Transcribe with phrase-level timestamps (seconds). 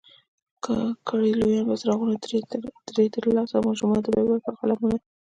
[1.07, 2.15] کړي لویان به څراغونه
[2.89, 4.97] ترې ترلاسه، ماشومانو ته به ورکړي قلمونه